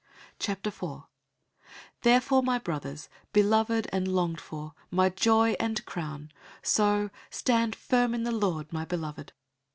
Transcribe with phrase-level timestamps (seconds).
[0.39, 1.05] 004:001
[2.01, 6.31] Therefore, my brothers, beloved and longed for, my joy and crown,
[6.63, 9.31] so stand firm in the Lord, my beloved.